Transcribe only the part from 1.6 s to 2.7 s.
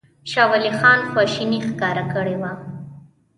ښکاره کړې وه.